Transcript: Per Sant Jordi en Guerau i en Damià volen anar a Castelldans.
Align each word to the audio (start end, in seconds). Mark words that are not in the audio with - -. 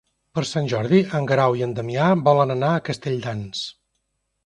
Per 0.37 0.43
Sant 0.51 0.69
Jordi 0.71 1.01
en 1.19 1.27
Guerau 1.33 1.59
i 1.61 1.63
en 1.67 1.77
Damià 1.81 2.09
volen 2.31 2.57
anar 2.57 2.75
a 2.79 2.83
Castelldans. 2.91 3.65